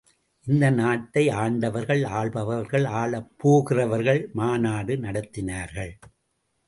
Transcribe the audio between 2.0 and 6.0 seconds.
ஆள்பவர்கள், ஆளப்போகிறவர்கள் மாநாடு நடத்தினார்கள்.